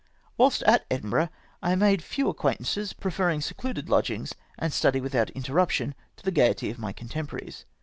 [0.39, 1.29] Wliilst at Edinburgh,
[1.61, 6.71] I made few acquaintances, preferring secluded lodgings and study without inter ruption to the gaiety
[6.71, 7.65] of my contemporaries.